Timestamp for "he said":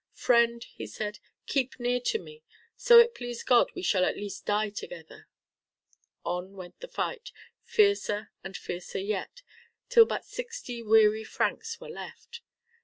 0.63-1.19